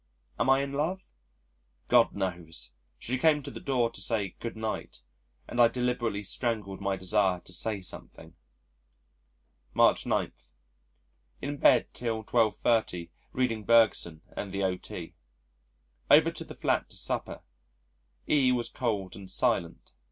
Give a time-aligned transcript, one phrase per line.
[0.39, 1.11] Am I in love?
[1.87, 2.73] God knows!
[2.97, 5.01] She came to the door to say "Good night,"
[5.47, 8.33] and I deliberately strangled my desire to say something.
[9.75, 10.33] March 9.
[11.43, 15.13] In bed till 12.30 reading Bergson and the O.T.
[16.09, 17.43] Over to the flat to supper.
[18.27, 19.91] E was cold and silent.